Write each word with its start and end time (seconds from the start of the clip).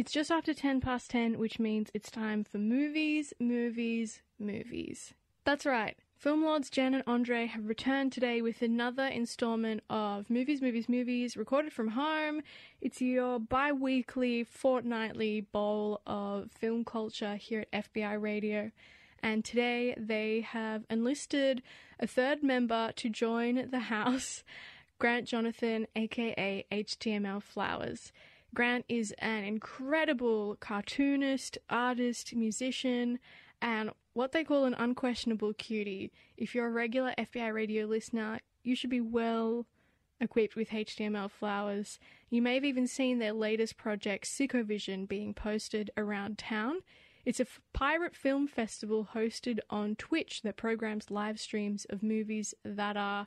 It's 0.00 0.12
just 0.12 0.30
after 0.30 0.54
10 0.54 0.80
past 0.80 1.10
10, 1.10 1.38
which 1.38 1.58
means 1.58 1.90
it's 1.92 2.10
time 2.10 2.42
for 2.42 2.56
movies, 2.56 3.34
movies, 3.38 4.22
movies. 4.38 5.12
That's 5.44 5.66
right. 5.66 5.94
Film 6.16 6.42
Lords 6.42 6.70
Jen 6.70 6.94
and 6.94 7.04
Andre 7.06 7.44
have 7.44 7.68
returned 7.68 8.10
today 8.10 8.40
with 8.40 8.62
another 8.62 9.04
installment 9.04 9.82
of 9.90 10.30
Movies, 10.30 10.62
Movies, 10.62 10.88
Movies, 10.88 11.36
recorded 11.36 11.74
from 11.74 11.88
home. 11.88 12.40
It's 12.80 13.02
your 13.02 13.38
bi 13.38 13.72
weekly, 13.72 14.42
fortnightly 14.42 15.42
bowl 15.42 16.00
of 16.06 16.50
film 16.50 16.82
culture 16.82 17.36
here 17.36 17.66
at 17.70 17.92
FBI 17.92 18.18
Radio. 18.18 18.70
And 19.22 19.44
today 19.44 19.94
they 19.98 20.40
have 20.40 20.86
enlisted 20.88 21.62
a 21.98 22.06
third 22.06 22.42
member 22.42 22.92
to 22.96 23.10
join 23.10 23.68
the 23.70 23.80
house, 23.80 24.44
Grant 24.98 25.26
Jonathan, 25.28 25.86
aka 25.94 26.64
HTML 26.72 27.42
Flowers. 27.42 28.12
Grant 28.54 28.84
is 28.88 29.14
an 29.18 29.44
incredible 29.44 30.56
cartoonist, 30.60 31.58
artist, 31.68 32.34
musician, 32.34 33.18
and 33.62 33.90
what 34.12 34.32
they 34.32 34.42
call 34.42 34.64
an 34.64 34.74
unquestionable 34.74 35.52
cutie. 35.54 36.10
If 36.36 36.54
you're 36.54 36.66
a 36.66 36.70
regular 36.70 37.14
FBI 37.16 37.52
radio 37.52 37.86
listener, 37.86 38.40
you 38.62 38.74
should 38.74 38.90
be 38.90 39.00
well 39.00 39.66
equipped 40.20 40.56
with 40.56 40.70
HTML 40.70 41.30
flowers. 41.30 41.98
You 42.28 42.42
may 42.42 42.54
have 42.54 42.64
even 42.64 42.86
seen 42.86 43.18
their 43.18 43.32
latest 43.32 43.76
project, 43.76 44.26
Sickovision, 44.26 45.08
being 45.08 45.32
posted 45.32 45.90
around 45.96 46.38
town. 46.38 46.80
It's 47.24 47.40
a 47.40 47.44
f- 47.44 47.60
pirate 47.72 48.14
film 48.16 48.46
festival 48.46 49.08
hosted 49.14 49.58
on 49.68 49.96
Twitch 49.96 50.42
that 50.42 50.56
programs 50.56 51.10
live 51.10 51.38
streams 51.38 51.86
of 51.88 52.02
movies 52.02 52.54
that 52.64 52.96
are, 52.96 53.26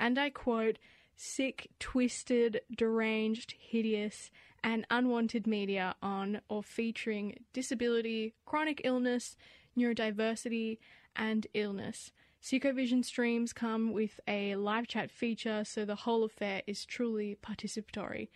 and 0.00 0.18
I 0.18 0.30
quote, 0.30 0.78
sick, 1.16 1.70
twisted, 1.78 2.60
deranged, 2.76 3.54
hideous, 3.58 4.30
and 4.62 4.86
unwanted 4.90 5.46
media 5.46 5.94
on 6.02 6.40
or 6.48 6.62
featuring 6.62 7.38
disability, 7.52 8.34
chronic 8.46 8.80
illness, 8.84 9.36
neurodiversity, 9.76 10.78
and 11.16 11.46
illness. 11.54 12.12
Sickovision 12.42 13.04
streams 13.04 13.52
come 13.52 13.92
with 13.92 14.20
a 14.28 14.54
live 14.56 14.86
chat 14.86 15.10
feature, 15.10 15.64
so 15.64 15.84
the 15.84 15.94
whole 15.94 16.24
affair 16.24 16.62
is 16.66 16.84
truly 16.84 17.38
participatory. 17.42 18.28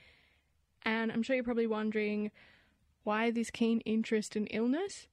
And 0.83 1.13
I'm 1.13 1.23
sure 1.23 1.37
you're 1.37 1.45
probably 1.45 1.67
wondering 1.67 2.31
why 3.05 3.31
this 3.31 3.51
keen 3.51 3.81
interest 3.81 4.37
in 4.37 4.47
illness? 4.47 5.09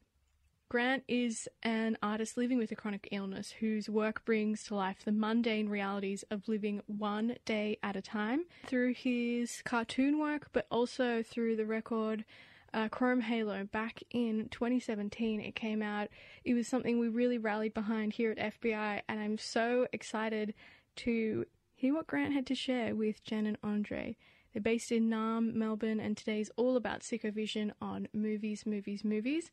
Grant 0.68 1.04
is 1.08 1.48
an 1.62 1.96
artist 2.02 2.38
living 2.38 2.58
with 2.58 2.72
a 2.72 2.76
chronic 2.76 3.08
illness 3.12 3.52
whose 3.52 3.88
work 3.88 4.26
brings 4.26 4.64
to 4.64 4.76
life 4.76 5.06
the 5.06 5.12
mundane 5.12 5.70
realities 5.70 6.24
of 6.32 6.48
living 6.48 6.82
one 6.88 7.36
day 7.46 7.78
at 7.84 7.96
a 7.96 8.02
time 8.02 8.46
through 8.66 8.96
his 8.96 9.62
cartoon 9.64 10.18
work, 10.18 10.48
but 10.54 10.66
also 10.72 11.22
through 11.22 11.56
the 11.56 11.68
record 11.68 12.26
uh, 12.74 12.90
Chrome 12.90 13.22
Halo 13.22 13.64
back 13.66 14.02
in 14.10 14.50
2017. 14.50 15.40
It 15.40 15.56
came 15.56 15.84
out. 15.84 16.08
It 16.44 16.56
was 16.56 16.68
something 16.68 16.98
we 16.98 17.10
really 17.10 17.38
rallied 17.38 17.76
behind 17.76 18.14
here 18.14 18.32
at 18.32 18.60
FBI, 18.60 19.02
and 19.08 19.20
I'm 19.20 19.38
so 19.38 19.88
excited 19.94 20.56
to 20.98 21.46
hear 21.76 21.94
what 21.94 22.08
Grant 22.08 22.34
had 22.34 22.48
to 22.48 22.56
share 22.56 22.96
with 22.96 23.24
Jen 23.24 23.46
and 23.46 23.58
Andre. 23.64 24.18
They're 24.52 24.64
based 24.64 24.92
in 24.92 25.12
Naarm, 25.12 25.54
Melbourne, 25.54 26.00
and 26.00 26.18
today's 26.18 26.50
all 26.58 26.76
about 26.76 27.02
Sickovision 27.02 27.72
on 27.80 28.08
movies, 28.14 28.66
movies, 28.66 29.04
movies. 29.04 29.52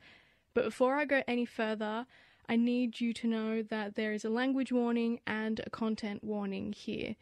But 0.54 0.64
before 0.64 0.96
I 0.96 1.04
go 1.04 1.22
any 1.26 1.44
further, 1.44 2.06
I 2.48 2.56
need 2.56 3.00
you 3.00 3.12
to 3.14 3.26
know 3.26 3.62
that 3.62 3.94
there 3.94 4.12
is 4.12 4.24
a 4.24 4.30
language 4.30 4.72
warning 4.72 5.20
and 5.26 5.60
a 5.64 5.70
content 5.70 6.22
warning 6.22 6.72
here. 6.72 7.16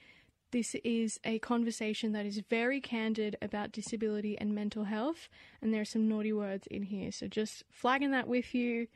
This 0.50 0.74
is 0.82 1.20
a 1.22 1.38
conversation 1.38 2.10
that 2.12 2.26
is 2.26 2.42
very 2.50 2.80
candid 2.80 3.36
about 3.40 3.70
disability 3.70 4.36
and 4.36 4.52
mental 4.52 4.84
health, 4.84 5.28
and 5.62 5.72
there 5.72 5.82
are 5.82 5.84
some 5.84 6.08
naughty 6.08 6.32
words 6.32 6.66
in 6.66 6.82
here. 6.82 7.12
So 7.12 7.28
just 7.28 7.62
flagging 7.70 8.10
that 8.10 8.26
with 8.26 8.52
you. 8.52 8.88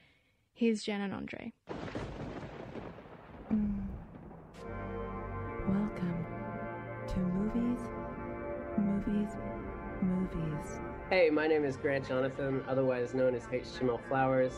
Here's 0.52 0.82
Jen 0.82 1.00
and 1.00 1.14
Andre. 1.14 1.52
Mm. 3.52 3.86
Welcome 5.68 6.27
to 7.06 7.18
Movies, 7.18 7.80
Movies, 8.78 9.36
Movies. 10.02 10.93
Hey, 11.11 11.29
my 11.29 11.47
name 11.47 11.67
is 11.67 11.77
Grant 11.77 12.09
Jonathan, 12.09 12.65
otherwise 12.67 13.13
known 13.13 13.35
as 13.35 13.42
HTML 13.45 14.01
Flowers. 14.09 14.55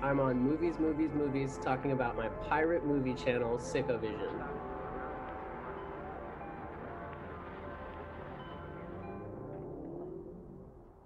I'm 0.00 0.20
on 0.20 0.38
Movies, 0.40 0.78
Movies, 0.78 1.10
Movies, 1.14 1.58
talking 1.62 1.92
about 1.92 2.16
my 2.16 2.28
pirate 2.48 2.86
movie 2.86 3.12
channel, 3.12 3.58
Sickovision. 3.58 4.42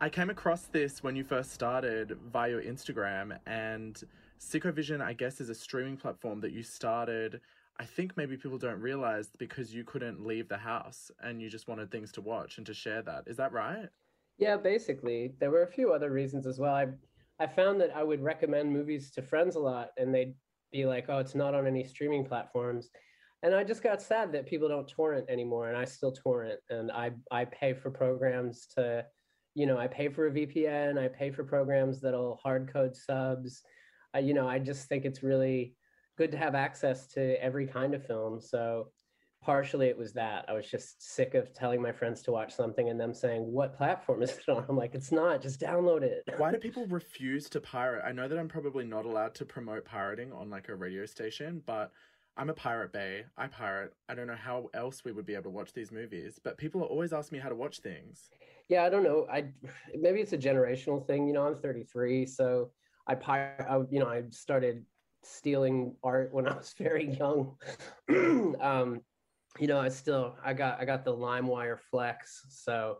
I 0.00 0.08
came 0.08 0.30
across 0.30 0.66
this 0.66 1.02
when 1.02 1.16
you 1.16 1.24
first 1.24 1.50
started 1.50 2.16
via 2.32 2.50
your 2.50 2.62
Instagram, 2.62 3.36
and 3.44 4.00
Sickovision, 4.38 5.02
I 5.02 5.14
guess, 5.14 5.40
is 5.40 5.50
a 5.50 5.54
streaming 5.56 5.96
platform 5.96 6.40
that 6.42 6.52
you 6.52 6.62
started. 6.62 7.40
I 7.80 7.84
think 7.84 8.14
maybe 8.14 8.36
people 8.36 8.58
don't 8.58 8.78
realize 8.78 9.30
because 9.38 9.72
you 9.72 9.84
couldn't 9.84 10.22
leave 10.22 10.50
the 10.50 10.58
house 10.58 11.10
and 11.22 11.40
you 11.40 11.48
just 11.48 11.66
wanted 11.66 11.90
things 11.90 12.12
to 12.12 12.20
watch 12.20 12.58
and 12.58 12.66
to 12.66 12.74
share 12.74 13.00
that. 13.00 13.24
Is 13.26 13.38
that 13.38 13.52
right? 13.52 13.88
Yeah, 14.36 14.58
basically. 14.58 15.32
There 15.40 15.50
were 15.50 15.62
a 15.62 15.72
few 15.72 15.94
other 15.94 16.10
reasons 16.10 16.46
as 16.46 16.58
well. 16.58 16.74
I 16.74 16.88
I 17.38 17.46
found 17.46 17.80
that 17.80 17.96
I 17.96 18.02
would 18.02 18.22
recommend 18.22 18.70
movies 18.70 19.10
to 19.12 19.22
friends 19.22 19.56
a 19.56 19.60
lot 19.60 19.92
and 19.96 20.14
they'd 20.14 20.34
be 20.70 20.84
like, 20.84 21.06
"Oh, 21.08 21.20
it's 21.20 21.34
not 21.34 21.54
on 21.54 21.66
any 21.66 21.82
streaming 21.82 22.22
platforms." 22.22 22.90
And 23.42 23.54
I 23.54 23.64
just 23.64 23.82
got 23.82 24.02
sad 24.02 24.30
that 24.32 24.44
people 24.46 24.68
don't 24.68 24.86
torrent 24.86 25.30
anymore 25.30 25.68
and 25.68 25.78
I 25.78 25.86
still 25.86 26.12
torrent 26.12 26.60
and 26.68 26.92
I 26.92 27.12
I 27.30 27.46
pay 27.46 27.72
for 27.72 27.90
programs 27.90 28.66
to 28.76 29.06
you 29.54 29.64
know, 29.64 29.78
I 29.78 29.86
pay 29.86 30.10
for 30.10 30.26
a 30.26 30.30
VPN, 30.30 30.98
I 30.98 31.08
pay 31.08 31.30
for 31.30 31.44
programs 31.44 32.02
that'll 32.02 32.36
hard 32.42 32.70
code 32.70 32.94
subs. 32.94 33.62
I, 34.12 34.18
you 34.18 34.34
know, 34.34 34.46
I 34.46 34.58
just 34.58 34.86
think 34.86 35.06
it's 35.06 35.22
really 35.22 35.76
good 36.20 36.30
to 36.30 36.36
have 36.36 36.54
access 36.54 37.06
to 37.06 37.42
every 37.42 37.66
kind 37.66 37.94
of 37.94 38.06
film. 38.06 38.38
So 38.42 38.88
partially 39.42 39.86
it 39.86 39.96
was 39.96 40.12
that. 40.12 40.44
I 40.48 40.52
was 40.52 40.70
just 40.70 41.02
sick 41.02 41.34
of 41.34 41.54
telling 41.54 41.80
my 41.80 41.92
friends 41.92 42.20
to 42.24 42.30
watch 42.30 42.54
something 42.54 42.90
and 42.90 43.00
them 43.00 43.14
saying, 43.14 43.40
What 43.40 43.74
platform 43.74 44.22
is 44.22 44.32
it 44.32 44.46
on? 44.50 44.66
I'm 44.68 44.76
like, 44.76 44.94
It's 44.94 45.10
not, 45.10 45.40
just 45.40 45.58
download 45.58 46.02
it. 46.02 46.22
Why 46.36 46.52
do 46.52 46.58
people 46.68 46.84
refuse 46.88 47.48
to 47.48 47.60
pirate? 47.60 48.02
I 48.06 48.12
know 48.12 48.28
that 48.28 48.38
I'm 48.38 48.48
probably 48.48 48.84
not 48.84 49.06
allowed 49.06 49.34
to 49.36 49.46
promote 49.46 49.86
pirating 49.86 50.30
on 50.30 50.50
like 50.50 50.68
a 50.68 50.74
radio 50.74 51.06
station, 51.06 51.62
but 51.64 51.90
I'm 52.36 52.50
a 52.50 52.54
pirate 52.54 52.92
bay. 52.92 53.24
I 53.38 53.46
pirate. 53.46 53.94
I 54.10 54.14
don't 54.14 54.26
know 54.26 54.36
how 54.36 54.68
else 54.74 55.06
we 55.06 55.12
would 55.12 55.24
be 55.24 55.32
able 55.32 55.44
to 55.44 55.50
watch 55.50 55.72
these 55.72 55.90
movies, 55.90 56.38
but 56.44 56.58
people 56.58 56.82
always 56.82 57.14
ask 57.14 57.32
me 57.32 57.38
how 57.38 57.48
to 57.48 57.54
watch 57.54 57.78
things. 57.78 58.28
Yeah, 58.68 58.84
I 58.84 58.90
don't 58.90 59.04
know. 59.04 59.26
I 59.32 59.52
maybe 59.98 60.20
it's 60.20 60.34
a 60.34 60.38
generational 60.38 61.06
thing. 61.06 61.26
You 61.26 61.32
know, 61.32 61.46
I'm 61.46 61.56
33, 61.56 62.26
so 62.26 62.72
I 63.06 63.14
pirate. 63.14 63.66
I, 63.66 63.78
you 63.90 64.00
know, 64.00 64.08
I 64.08 64.24
started 64.30 64.84
stealing 65.22 65.94
art 66.02 66.32
when 66.32 66.48
I 66.48 66.56
was 66.56 66.74
very 66.78 67.14
young. 67.14 67.56
um, 68.60 69.00
you 69.58 69.66
know, 69.66 69.78
I 69.80 69.88
still 69.88 70.36
I 70.44 70.54
got 70.54 70.80
I 70.80 70.84
got 70.84 71.04
the 71.04 71.14
LimeWire 71.14 71.78
Flex, 71.90 72.46
so 72.48 72.98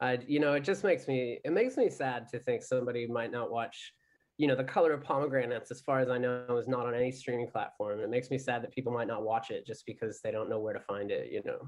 I 0.00 0.18
you 0.26 0.40
know 0.40 0.54
it 0.54 0.64
just 0.64 0.84
makes 0.84 1.06
me 1.06 1.40
it 1.44 1.52
makes 1.52 1.76
me 1.76 1.90
sad 1.90 2.28
to 2.30 2.38
think 2.38 2.62
somebody 2.62 3.06
might 3.06 3.30
not 3.30 3.50
watch. 3.50 3.92
You 4.36 4.48
know, 4.48 4.56
the 4.56 4.64
color 4.64 4.92
of 4.92 5.04
pomegranates, 5.04 5.70
as 5.70 5.80
far 5.80 6.00
as 6.00 6.08
I 6.08 6.18
know, 6.18 6.56
is 6.58 6.66
not 6.66 6.86
on 6.86 6.94
any 6.94 7.12
streaming 7.12 7.48
platform. 7.48 8.00
It 8.00 8.10
makes 8.10 8.30
me 8.30 8.38
sad 8.38 8.62
that 8.62 8.72
people 8.72 8.92
might 8.92 9.06
not 9.06 9.22
watch 9.22 9.52
it 9.52 9.64
just 9.64 9.86
because 9.86 10.20
they 10.20 10.32
don't 10.32 10.50
know 10.50 10.58
where 10.58 10.72
to 10.72 10.80
find 10.80 11.12
it. 11.12 11.30
You 11.30 11.42
know, 11.44 11.58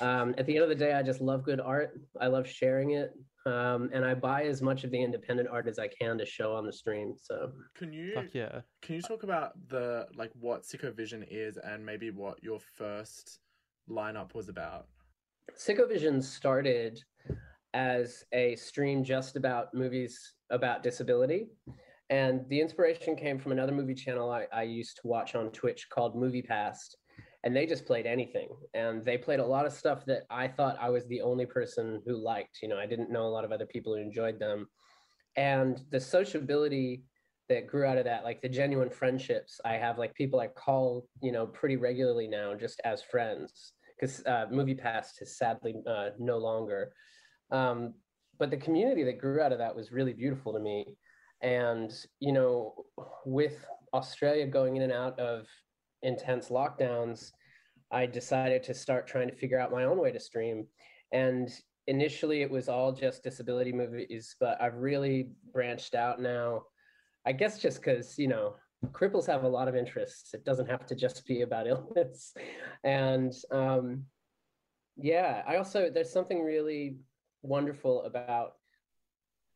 um, 0.00 0.34
at 0.38 0.46
the 0.46 0.54
end 0.54 0.62
of 0.62 0.68
the 0.68 0.74
day, 0.74 0.92
I 0.92 1.02
just 1.02 1.20
love 1.20 1.44
good 1.44 1.60
art. 1.60 2.00
I 2.20 2.28
love 2.28 2.48
sharing 2.48 2.92
it, 2.92 3.12
um, 3.46 3.90
and 3.92 4.04
I 4.04 4.14
buy 4.14 4.44
as 4.44 4.62
much 4.62 4.84
of 4.84 4.90
the 4.90 5.02
independent 5.02 5.48
art 5.48 5.66
as 5.66 5.78
I 5.78 5.88
can 5.88 6.16
to 6.18 6.26
show 6.26 6.54
on 6.54 6.64
the 6.64 6.72
stream. 6.72 7.14
So, 7.20 7.50
Can 7.76 7.92
you 7.92 8.14
Fuck 8.14 8.32
yeah. 8.32 8.60
can 8.82 8.96
you 8.96 9.02
talk 9.02 9.24
about 9.24 9.52
the 9.68 10.06
like 10.14 10.30
what 10.38 10.62
Sicko 10.62 10.94
Vision 10.94 11.24
is 11.28 11.56
and 11.56 11.84
maybe 11.84 12.10
what 12.10 12.42
your 12.42 12.60
first 12.60 13.40
lineup 13.88 14.34
was 14.34 14.48
about? 14.48 14.86
Sicko 15.58 15.88
Vision 15.88 16.22
started 16.22 17.02
as 17.74 18.24
a 18.32 18.56
stream 18.56 19.02
just 19.04 19.36
about 19.36 19.74
movies 19.74 20.34
about 20.50 20.82
disability. 20.82 21.48
And 22.10 22.44
the 22.48 22.60
inspiration 22.60 23.14
came 23.14 23.38
from 23.38 23.52
another 23.52 23.72
movie 23.72 23.94
channel 23.94 24.30
I, 24.30 24.46
I 24.52 24.62
used 24.62 24.96
to 24.96 25.02
watch 25.06 25.36
on 25.36 25.50
Twitch 25.50 25.88
called 25.90 26.16
Movie 26.16 26.42
Past. 26.42 26.96
And 27.42 27.56
they 27.56 27.66
just 27.66 27.86
played 27.86 28.06
anything. 28.06 28.48
And 28.74 29.04
they 29.04 29.16
played 29.16 29.40
a 29.40 29.46
lot 29.46 29.66
of 29.66 29.72
stuff 29.72 30.04
that 30.06 30.22
I 30.30 30.46
thought 30.48 30.76
I 30.80 30.90
was 30.90 31.06
the 31.06 31.22
only 31.22 31.46
person 31.46 32.02
who 32.06 32.22
liked. 32.22 32.58
You 32.62 32.68
know, 32.68 32.78
I 32.78 32.86
didn't 32.86 33.10
know 33.10 33.22
a 33.22 33.34
lot 33.34 33.44
of 33.44 33.52
other 33.52 33.66
people 33.66 33.94
who 33.94 34.00
enjoyed 34.02 34.38
them. 34.38 34.66
And 35.36 35.80
the 35.90 36.00
sociability 36.00 37.04
that 37.48 37.66
grew 37.66 37.84
out 37.84 37.98
of 37.98 38.04
that, 38.04 38.24
like 38.24 38.42
the 38.42 38.48
genuine 38.48 38.90
friendships 38.90 39.60
I 39.64 39.74
have, 39.74 39.98
like 39.98 40.14
people 40.14 40.40
I 40.40 40.48
call, 40.48 41.06
you 41.22 41.32
know, 41.32 41.46
pretty 41.46 41.76
regularly 41.76 42.28
now 42.28 42.54
just 42.54 42.80
as 42.84 43.02
friends 43.02 43.72
because 44.00 44.24
uh, 44.26 44.46
Movie 44.50 44.74
Past 44.74 45.20
is 45.20 45.36
sadly 45.36 45.74
uh, 45.86 46.10
no 46.18 46.38
longer. 46.38 46.92
Um, 47.50 47.94
but 48.38 48.50
the 48.50 48.56
community 48.56 49.04
that 49.04 49.18
grew 49.18 49.40
out 49.40 49.52
of 49.52 49.58
that 49.58 49.74
was 49.74 49.92
really 49.92 50.14
beautiful 50.14 50.52
to 50.52 50.60
me. 50.60 50.96
And, 51.42 51.92
you 52.20 52.32
know, 52.32 52.86
with 53.26 53.64
Australia 53.92 54.46
going 54.46 54.76
in 54.76 54.82
and 54.82 54.92
out 54.92 55.18
of 55.18 55.46
intense 56.02 56.48
lockdowns, 56.48 57.32
I 57.90 58.06
decided 58.06 58.62
to 58.64 58.74
start 58.74 59.06
trying 59.06 59.28
to 59.28 59.34
figure 59.34 59.58
out 59.58 59.72
my 59.72 59.84
own 59.84 59.98
way 59.98 60.12
to 60.12 60.20
stream. 60.20 60.66
And 61.12 61.50
initially 61.86 62.42
it 62.42 62.50
was 62.50 62.68
all 62.68 62.92
just 62.92 63.24
disability 63.24 63.72
movies, 63.72 64.36
but 64.38 64.60
I've 64.60 64.76
really 64.76 65.30
branched 65.52 65.94
out 65.94 66.20
now. 66.20 66.62
I 67.26 67.32
guess 67.32 67.58
just 67.58 67.78
because, 67.82 68.18
you 68.18 68.28
know, 68.28 68.54
cripples 68.92 69.26
have 69.26 69.44
a 69.44 69.48
lot 69.48 69.68
of 69.68 69.76
interests. 69.76 70.32
It 70.34 70.44
doesn't 70.44 70.70
have 70.70 70.86
to 70.86 70.94
just 70.94 71.26
be 71.26 71.42
about 71.42 71.66
illness. 71.66 72.32
And 72.84 73.34
um, 73.50 74.04
yeah, 74.96 75.42
I 75.46 75.56
also, 75.56 75.90
there's 75.90 76.12
something 76.12 76.42
really 76.42 76.96
wonderful 77.42 78.04
about 78.04 78.52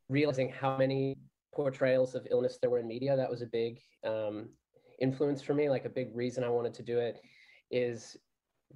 realizing 0.09 0.51
how 0.51 0.77
many 0.77 1.17
portrayals 1.55 2.15
of 2.15 2.27
illness 2.31 2.59
there 2.61 2.71
were 2.71 2.81
in 2.81 2.89
media. 2.89 3.17
That 3.17 3.31
was 3.31 3.43
a 3.43 3.47
big 3.47 3.81
um, 4.05 4.49
influence 5.01 5.43
for 5.43 5.55
me, 5.55 5.69
like 5.69 5.85
a 5.85 5.91
big 5.91 6.15
reason 6.15 6.45
I 6.45 6.49
wanted 6.49 6.75
to 6.75 6.83
do 6.83 6.99
it 6.99 7.21
is 7.71 8.17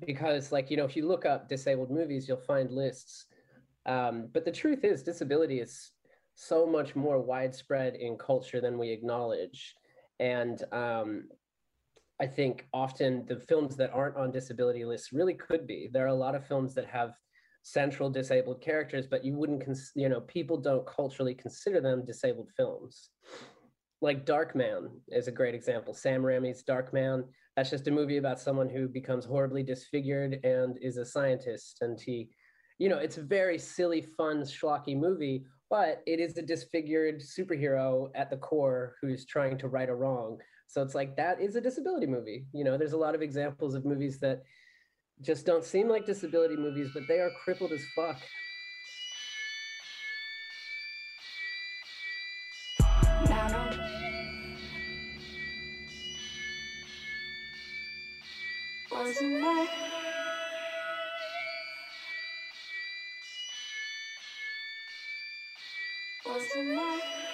because 0.07 0.53
like, 0.53 0.71
you 0.71 0.77
know, 0.77 0.85
if 0.85 0.97
you 0.97 1.07
look 1.07 1.27
up 1.27 1.49
disabled 1.49 1.91
movies, 1.91 2.29
you'll 2.29 2.37
find 2.37 2.71
lists. 2.71 3.27
Um, 3.87 4.29
but 4.33 4.45
the 4.45 4.53
truth 4.53 4.85
is 4.85 5.03
disability 5.03 5.61
is 5.61 5.93
so 6.35 6.67
much 6.67 6.95
more 6.95 7.21
widespread 7.21 7.95
in 7.97 8.17
culture 8.17 8.61
than 8.61 8.79
we 8.79 8.91
acknowledge. 8.91 9.75
And 10.21 10.63
um, 10.73 11.29
I 12.21 12.27
think 12.27 12.67
often 12.73 13.25
the 13.27 13.41
films 13.41 13.77
that 13.77 13.93
aren't 13.93 14.17
on 14.17 14.31
disability 14.31 14.85
lists 14.85 15.13
really 15.13 15.35
could 15.35 15.67
be. 15.67 15.89
There 15.93 16.05
are 16.05 16.09
a 16.09 16.15
lot 16.15 16.35
of 16.35 16.47
films 16.47 16.75
that 16.75 16.87
have 16.87 17.15
central 17.63 18.09
disabled 18.11 18.61
characters, 18.61 19.07
but 19.07 19.25
you 19.25 19.35
wouldn't, 19.35 19.65
cons- 19.65 19.93
you 19.95 20.09
know, 20.09 20.21
people 20.23 20.57
don't 20.57 20.87
culturally 20.87 21.35
consider 21.35 21.81
them 21.81 22.05
disabled 22.05 22.51
films. 22.57 23.11
Like 24.01 24.25
Darkman 24.25 24.91
is 25.09 25.27
a 25.27 25.33
great 25.33 25.55
example. 25.55 25.93
Sam 25.93 26.23
Raimi's 26.23 26.63
Darkman. 26.63 27.25
That's 27.57 27.71
just 27.71 27.89
a 27.89 27.91
movie 27.91 28.19
about 28.19 28.41
someone 28.41 28.69
who 28.69 28.87
becomes 28.87 29.25
horribly 29.25 29.65
disfigured 29.65 30.39
and 30.45 30.79
is 30.81 30.99
a 30.99 31.05
scientist. 31.05 31.79
And 31.81 32.01
he, 32.01 32.31
you 32.79 32.89
know, 32.89 32.99
it's 32.99 33.19
a 33.19 33.23
very 33.23 33.59
silly, 33.59 34.01
fun, 34.01 34.43
schlocky 34.43 34.97
movie, 34.97 35.45
but 35.69 36.03
it 36.07 36.21
is 36.21 36.37
a 36.39 36.43
disfigured 36.43 37.21
superhero 37.21 38.11
at 38.15 38.31
the 38.31 38.37
core 38.37 38.95
who's 39.03 39.27
trying 39.27 39.59
to 39.59 39.69
right 39.69 39.89
a 39.89 39.95
wrong. 39.95 40.39
So 40.69 40.81
it's 40.83 40.95
like 40.95 41.17
that 41.17 41.41
is 41.41 41.57
a 41.57 41.61
disability 41.61 42.07
movie. 42.07 42.47
You 42.53 42.63
know, 42.63 42.79
there's 42.79 42.93
a 42.93 42.99
lot 42.99 43.17
of 43.17 43.23
examples 43.23 43.75
of 43.75 43.85
movies 43.85 44.21
that 44.21 44.43
just 45.23 45.45
don't 45.45 45.65
seem 45.65 45.89
like 45.89 46.07
disability 46.07 46.57
movies, 46.57 46.91
but 46.95 47.09
they 47.09 47.19
are 47.19 47.33
crippled 47.45 47.73
as 47.73 47.85
fuck. 47.97 48.23
Wasn't 58.99 59.45
I? 59.45 59.69
Wasn't 66.27 66.79
I? 66.79 67.28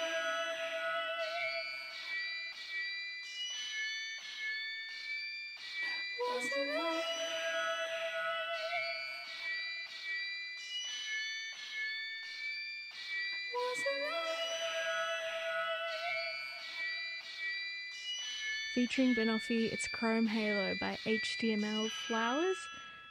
Featuring 18.85 19.15
Banoffee, 19.15 19.73
it's 19.73 19.87
Chrome 19.87 20.27
Halo 20.27 20.75
by 20.79 20.95
HTML 21.07 21.89
Flowers, 21.89 22.55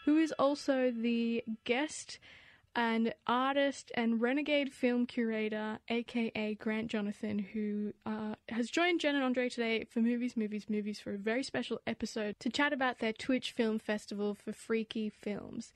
who 0.04 0.18
is 0.18 0.30
also 0.38 0.92
the 0.92 1.42
guest 1.64 2.20
and 2.76 3.12
artist 3.26 3.90
and 3.96 4.20
renegade 4.20 4.72
film 4.72 5.04
curator, 5.04 5.80
aka 5.88 6.54
Grant 6.54 6.86
Jonathan, 6.86 7.40
who 7.40 7.92
uh, 8.06 8.36
has 8.50 8.70
joined 8.70 9.00
Jen 9.00 9.16
and 9.16 9.24
Andre 9.24 9.48
today 9.48 9.82
for 9.82 9.98
Movies, 9.98 10.36
Movies, 10.36 10.66
Movies 10.68 11.00
for 11.00 11.12
a 11.12 11.18
very 11.18 11.42
special 11.42 11.80
episode 11.88 12.38
to 12.38 12.48
chat 12.50 12.72
about 12.72 13.00
their 13.00 13.12
Twitch 13.12 13.50
Film 13.50 13.80
Festival 13.80 14.32
for 14.32 14.52
Freaky 14.52 15.08
Films. 15.08 15.72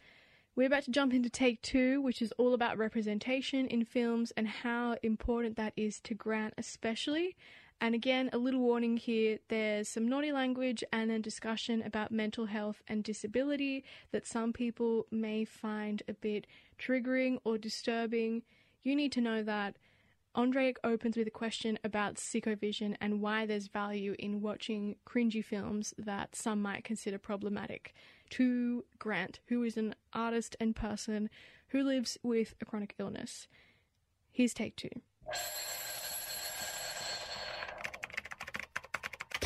We're 0.54 0.68
about 0.68 0.84
to 0.84 0.92
jump 0.92 1.12
into 1.12 1.28
take 1.28 1.60
two, 1.60 2.00
which 2.00 2.22
is 2.22 2.32
all 2.38 2.54
about 2.54 2.78
representation 2.78 3.66
in 3.66 3.84
films 3.84 4.32
and 4.36 4.46
how 4.46 4.94
important 5.02 5.56
that 5.56 5.72
is 5.76 5.98
to 6.00 6.14
Grant, 6.14 6.54
especially. 6.56 7.34
And 7.80 7.94
again, 7.94 8.28
a 8.32 8.38
little 8.38 8.60
warning 8.60 8.96
here 8.96 9.38
there's 9.48 9.88
some 9.88 10.08
naughty 10.08 10.32
language 10.32 10.82
and 10.92 11.10
a 11.10 11.18
discussion 11.18 11.82
about 11.82 12.10
mental 12.10 12.46
health 12.46 12.82
and 12.88 13.04
disability 13.04 13.84
that 14.10 14.26
some 14.26 14.52
people 14.52 15.06
may 15.10 15.44
find 15.44 16.02
a 16.08 16.12
bit 16.12 16.46
triggering 16.78 17.38
or 17.44 17.56
disturbing. 17.56 18.42
You 18.82 18.96
need 18.96 19.12
to 19.12 19.20
know 19.20 19.42
that. 19.42 19.76
Andre 20.34 20.74
opens 20.84 21.16
with 21.16 21.26
a 21.26 21.32
question 21.32 21.78
about 21.82 22.14
Sickovision 22.16 22.96
and 23.00 23.20
why 23.20 23.46
there's 23.46 23.66
value 23.66 24.14
in 24.18 24.40
watching 24.40 24.96
cringy 25.06 25.44
films 25.44 25.94
that 25.98 26.36
some 26.36 26.62
might 26.62 26.84
consider 26.84 27.18
problematic. 27.18 27.94
To 28.30 28.84
Grant, 28.98 29.40
who 29.46 29.62
is 29.62 29.76
an 29.76 29.94
artist 30.12 30.54
and 30.60 30.76
person 30.76 31.30
who 31.68 31.82
lives 31.82 32.18
with 32.22 32.54
a 32.60 32.64
chronic 32.64 32.94
illness. 32.98 33.48
Here's 34.30 34.54
take 34.54 34.76
two. 34.76 34.90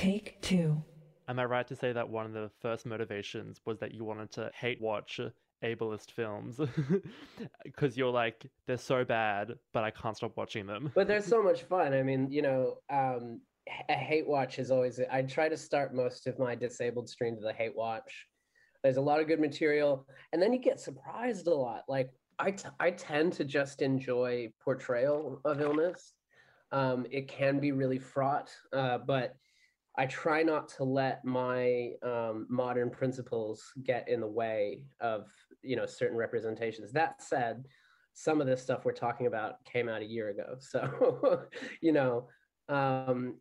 Take 0.03 0.41
two. 0.41 0.83
Am 1.29 1.39
I 1.39 1.45
right 1.45 1.69
to 1.69 1.77
say 1.77 1.93
that 1.93 2.09
one 2.09 2.27
of 2.27 2.33
the 2.33 2.51
first 2.61 2.87
motivations 2.87 3.61
was 3.65 3.79
that 3.79 3.95
you 3.95 4.03
wanted 4.03 4.33
to 4.33 4.51
hate 4.53 4.81
watch 4.81 5.21
ableist 5.65 6.11
films? 6.11 6.59
Because 7.65 7.97
you're 7.97 8.11
like, 8.11 8.45
they're 8.67 8.79
so 8.79 9.05
bad, 9.05 9.53
but 9.73 9.85
I 9.85 9.93
can't 9.93 10.17
stop 10.17 10.37
watching 10.37 10.67
them. 10.67 10.91
but 10.97 11.07
they're 11.07 11.23
so 11.23 11.41
much 11.51 11.63
fun. 11.63 11.95
I 11.95 12.03
mean, 12.03 12.33
you 12.33 12.43
know, 12.43 12.79
um, 12.91 13.43
a 13.89 13.93
hate 13.95 14.27
watch 14.27 14.59
is 14.59 14.73
always. 14.73 14.99
I 15.09 15.23
try 15.23 15.49
to 15.49 15.57
start 15.57 15.95
most 15.95 16.27
of 16.27 16.37
my 16.37 16.57
disabled 16.57 17.09
streams 17.09 17.39
with 17.41 17.51
a 17.51 17.57
hate 17.57 17.77
watch. 17.77 18.27
There's 18.83 18.97
a 18.97 19.01
lot 19.01 19.21
of 19.21 19.29
good 19.29 19.39
material, 19.39 20.09
and 20.33 20.43
then 20.43 20.53
you 20.53 20.59
get 20.59 20.81
surprised 20.81 21.47
a 21.47 21.55
lot. 21.55 21.83
Like 21.87 22.11
I, 22.41 22.51
t- 22.51 22.69
I 22.81 22.91
tend 22.91 23.35
to 23.35 23.45
just 23.45 23.83
enjoy 23.83 24.49
portrayal 24.65 25.41
of 25.45 25.61
illness. 25.61 26.13
Um, 26.73 27.07
it 27.09 27.29
can 27.29 27.61
be 27.61 27.71
really 27.71 28.01
fraught, 28.01 28.51
uh, 28.73 28.99
but 28.99 29.37
I 29.97 30.07
try 30.07 30.43
not 30.43 30.69
to 30.77 30.85
let 30.85 31.25
my 31.25 31.91
um, 32.03 32.47
modern 32.49 32.91
principles 32.91 33.63
get 33.85 34.09
in 34.09 34.21
the 34.21 34.27
way 34.27 34.85
of 35.01 35.27
you 35.63 35.77
know 35.77 35.87
certain 35.87 36.17
representations. 36.17 36.93
That 36.93 37.23
said, 37.23 37.65
some 38.15 38.41
of 38.41 38.47
this 38.47 38.63
stuff 38.63 38.85
we're 38.85 38.93
talking 38.93 39.27
about 39.27 39.65
came 39.65 39.89
out 39.89 40.03
a 40.03 40.07
year 40.07 40.31
ago, 40.31 40.57
so 40.61 41.47
you 41.81 41.93
know, 41.93 42.29
um, 42.69 43.37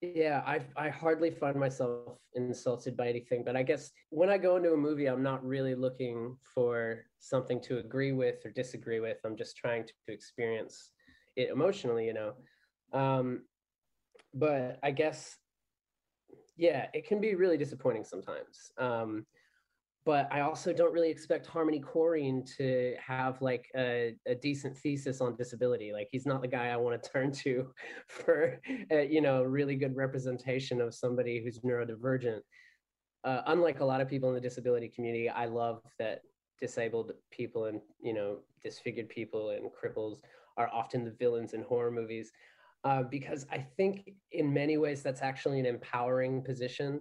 yeah, 0.00 0.42
I 0.44 0.60
I 0.76 0.88
hardly 0.88 1.30
find 1.30 1.56
myself 1.56 2.18
insulted 2.34 2.96
by 2.96 3.08
anything. 3.08 3.44
But 3.44 3.56
I 3.56 3.62
guess 3.62 3.92
when 4.10 4.30
I 4.30 4.38
go 4.38 4.56
into 4.56 4.72
a 4.72 4.76
movie, 4.76 5.06
I'm 5.06 5.22
not 5.22 5.44
really 5.44 5.76
looking 5.76 6.36
for 6.42 7.04
something 7.20 7.60
to 7.62 7.78
agree 7.78 8.12
with 8.12 8.44
or 8.44 8.50
disagree 8.50 8.98
with. 8.98 9.18
I'm 9.24 9.36
just 9.36 9.56
trying 9.56 9.84
to 9.84 9.92
experience 10.12 10.90
it 11.36 11.50
emotionally, 11.50 12.06
you 12.06 12.14
know. 12.14 12.32
Um, 12.92 13.42
but 14.34 14.80
I 14.82 14.90
guess 14.90 15.36
yeah, 16.56 16.86
it 16.94 17.06
can 17.06 17.20
be 17.20 17.34
really 17.34 17.56
disappointing 17.56 18.04
sometimes. 18.04 18.72
Um, 18.78 19.26
but 20.04 20.28
I 20.30 20.40
also 20.40 20.72
don't 20.72 20.92
really 20.92 21.10
expect 21.10 21.46
Harmony 21.46 21.80
Korine 21.80 22.44
to 22.58 22.94
have 23.04 23.40
like 23.40 23.70
a, 23.74 24.14
a, 24.26 24.34
decent 24.34 24.76
thesis 24.76 25.22
on 25.22 25.34
disability. 25.34 25.92
Like 25.94 26.08
he's 26.10 26.26
not 26.26 26.42
the 26.42 26.48
guy 26.48 26.68
I 26.68 26.76
want 26.76 27.02
to 27.02 27.10
turn 27.10 27.32
to 27.32 27.72
for 28.08 28.60
a, 28.90 29.06
you 29.06 29.22
know 29.22 29.42
really 29.42 29.76
good 29.76 29.96
representation 29.96 30.80
of 30.80 30.94
somebody 30.94 31.42
who's 31.42 31.60
neurodivergent. 31.60 32.40
Uh, 33.24 33.40
unlike 33.46 33.80
a 33.80 33.84
lot 33.84 34.02
of 34.02 34.08
people 34.08 34.28
in 34.28 34.34
the 34.34 34.40
disability 34.40 34.88
community, 34.88 35.30
I 35.30 35.46
love 35.46 35.80
that 35.98 36.20
disabled 36.60 37.12
people 37.30 37.66
and 37.66 37.80
you 38.02 38.12
know 38.12 38.38
disfigured 38.62 39.08
people 39.08 39.50
and 39.50 39.70
cripples 39.72 40.18
are 40.56 40.68
often 40.72 41.04
the 41.04 41.10
villains 41.10 41.54
in 41.54 41.62
horror 41.62 41.90
movies 41.90 42.30
uh, 42.84 43.02
because 43.02 43.46
I 43.50 43.58
think 43.76 44.10
in 44.32 44.52
many 44.52 44.76
ways 44.76 45.02
that's 45.02 45.22
actually 45.22 45.58
an 45.60 45.66
empowering 45.66 46.42
position. 46.42 47.00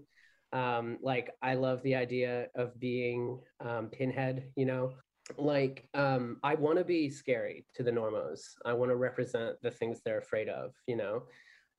Um, 0.54 0.98
like 1.02 1.32
I 1.42 1.56
love 1.56 1.82
the 1.84 1.96
idea 1.96 2.48
of 2.56 2.80
being 2.80 3.40
um, 3.60 3.90
Pinhead, 3.90 4.52
you 4.56 4.66
know, 4.66 4.94
like 5.38 5.88
um, 5.94 6.38
I 6.44 6.56
want 6.56 6.78
to 6.78 6.84
be 6.84 7.10
scary 7.10 7.66
to 7.76 7.84
the 7.84 7.92
normos. 7.92 8.42
I 8.66 8.74
want 8.74 8.92
to 8.92 8.96
represent 8.96 9.56
the 9.62 9.72
things 9.72 10.02
they're 10.06 10.20
afraid 10.20 10.50
of, 10.50 10.72
you 10.88 10.96
know, 10.96 11.24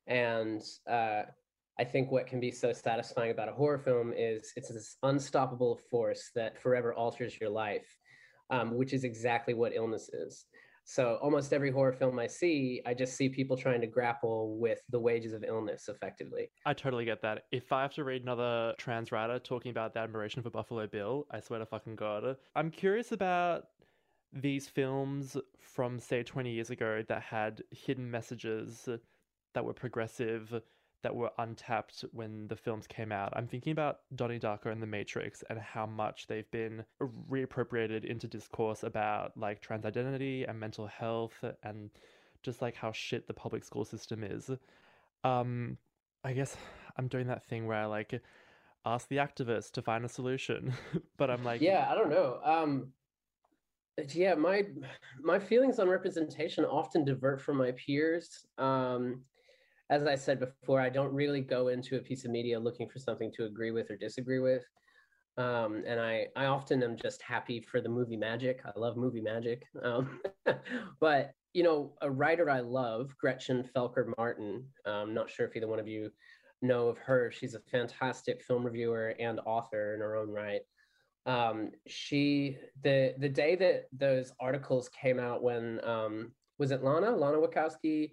and 0.07 0.61
uh, 0.89 1.23
I 1.79 1.83
think 1.83 2.11
what 2.11 2.27
can 2.27 2.39
be 2.39 2.51
so 2.51 2.73
satisfying 2.73 3.31
about 3.31 3.49
a 3.49 3.53
horror 3.53 3.79
film 3.79 4.13
is 4.15 4.51
it's 4.55 4.69
this 4.69 4.97
unstoppable 5.03 5.79
force 5.89 6.31
that 6.35 6.61
forever 6.61 6.93
alters 6.93 7.39
your 7.39 7.49
life, 7.49 7.87
um, 8.49 8.75
which 8.75 8.93
is 8.93 9.03
exactly 9.03 9.53
what 9.53 9.73
illness 9.73 10.09
is. 10.09 10.45
So 10.87 11.17
almost 11.21 11.51
every 11.51 11.71
horror 11.71 11.91
film 11.91 12.19
I 12.19 12.27
see, 12.27 12.79
I 12.85 12.93
just 12.93 13.15
see 13.15 13.27
people 13.27 13.57
trying 13.57 13.81
to 13.81 13.87
grapple 13.87 14.57
with 14.59 14.79
the 14.89 14.99
wages 14.99 15.33
of 15.33 15.43
illness 15.43 15.89
effectively. 15.89 16.51
I 16.65 16.73
totally 16.73 17.05
get 17.05 17.23
that. 17.23 17.45
If 17.51 17.71
I 17.71 17.81
have 17.81 17.93
to 17.95 18.03
read 18.03 18.21
another 18.21 18.75
trans 18.77 19.11
writer 19.11 19.39
talking 19.39 19.71
about 19.71 19.95
the 19.95 19.99
admiration 19.99 20.43
for 20.43 20.51
Buffalo 20.51 20.85
Bill, 20.85 21.25
I 21.31 21.39
swear 21.39 21.57
to 21.57 21.65
fucking 21.65 21.95
God. 21.95 22.37
I'm 22.55 22.69
curious 22.69 23.11
about 23.11 23.63
these 24.31 24.67
films 24.67 25.35
from 25.59 25.99
say 25.99 26.21
20 26.21 26.51
years 26.51 26.69
ago 26.69 27.03
that 27.07 27.21
had 27.23 27.63
hidden 27.71 28.09
messages 28.11 28.87
that 29.55 29.65
were 29.65 29.73
progressive 29.73 30.61
that 31.05 31.15
were 31.15 31.29
untapped 31.37 32.03
when 32.13 32.47
the 32.47 32.55
films 32.55 32.87
came 32.87 33.11
out. 33.11 33.31
I'm 33.35 33.45
thinking 33.45 33.73
about 33.73 33.99
Donnie 34.15 34.39
Darko 34.39 34.71
and 34.71 34.81
The 34.81 34.87
Matrix 34.87 35.43
and 35.51 35.59
how 35.59 35.85
much 35.85 36.25
they've 36.25 36.49
been 36.49 36.83
reappropriated 37.29 38.05
into 38.05 38.27
discourse 38.27 38.81
about 38.81 39.37
like 39.37 39.61
trans 39.61 39.85
identity 39.85 40.45
and 40.45 40.59
mental 40.59 40.87
health 40.87 41.43
and 41.61 41.91
just 42.41 42.59
like 42.63 42.75
how 42.75 42.91
shit 42.91 43.27
the 43.27 43.35
public 43.35 43.63
school 43.63 43.85
system 43.85 44.23
is. 44.23 44.49
Um 45.23 45.77
I 46.23 46.33
guess 46.33 46.57
I'm 46.97 47.07
doing 47.07 47.27
that 47.27 47.45
thing 47.45 47.67
where 47.67 47.77
I 47.77 47.85
like 47.85 48.19
ask 48.83 49.07
the 49.07 49.17
activists 49.17 49.69
to 49.73 49.83
find 49.83 50.05
a 50.05 50.09
solution. 50.09 50.73
but 51.17 51.29
I'm 51.29 51.43
like 51.43 51.61
yeah, 51.61 51.87
I 51.87 51.93
don't 51.93 52.09
know. 52.09 52.39
Um 52.43 52.87
yeah, 54.11 54.33
my 54.33 54.63
my 55.21 55.37
feelings 55.37 55.77
on 55.77 55.87
representation 55.87 56.65
often 56.65 57.05
divert 57.05 57.41
from 57.41 57.57
my 57.57 57.73
peers. 57.73 58.47
Um 58.57 59.21
as 59.89 60.05
I 60.05 60.15
said 60.15 60.39
before, 60.39 60.81
I 60.81 60.89
don't 60.89 61.13
really 61.13 61.41
go 61.41 61.67
into 61.67 61.97
a 61.97 62.01
piece 62.01 62.25
of 62.25 62.31
media 62.31 62.59
looking 62.59 62.89
for 62.89 62.99
something 62.99 63.31
to 63.33 63.45
agree 63.45 63.71
with 63.71 63.91
or 63.91 63.95
disagree 63.95 64.39
with. 64.39 64.63
Um, 65.37 65.83
and 65.85 65.99
I, 65.99 66.27
I 66.35 66.45
often 66.45 66.81
am 66.81 66.95
just 66.95 67.21
happy 67.21 67.59
for 67.61 67.81
the 67.81 67.89
movie 67.89 68.17
magic. 68.17 68.61
I 68.65 68.71
love 68.79 68.97
movie 68.97 69.21
magic. 69.21 69.63
Um, 69.83 70.21
but, 70.99 71.31
you 71.53 71.61
know, 71.63 71.93
a 72.01 72.09
writer 72.09 72.49
I 72.49 72.61
love, 72.61 73.13
Gretchen 73.19 73.67
Felker 73.75 74.11
Martin, 74.17 74.65
I'm 74.85 75.13
not 75.13 75.29
sure 75.29 75.45
if 75.45 75.55
either 75.55 75.67
one 75.67 75.79
of 75.79 75.87
you 75.87 76.09
know 76.61 76.87
of 76.87 76.97
her. 76.99 77.31
She's 77.31 77.53
a 77.53 77.59
fantastic 77.59 78.41
film 78.43 78.65
reviewer 78.65 79.13
and 79.19 79.39
author 79.45 79.93
in 79.93 79.99
her 79.99 80.15
own 80.15 80.29
right. 80.29 80.61
Um, 81.27 81.71
she, 81.85 82.57
the, 82.83 83.13
the 83.17 83.29
day 83.29 83.55
that 83.55 83.85
those 83.91 84.31
articles 84.39 84.89
came 84.89 85.19
out 85.19 85.43
when, 85.43 85.83
um, 85.83 86.31
was 86.57 86.71
it 86.71 86.83
Lana, 86.83 87.11
Lana 87.11 87.37
Wachowski 87.37 88.11